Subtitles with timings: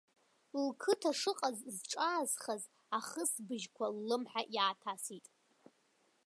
[0.65, 2.63] Лқыҭа шыҟаз зҿаазхаз
[2.97, 5.25] ахысбыжьқәа ллымҳа иааҭасит.